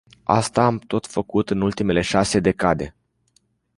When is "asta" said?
0.23-0.63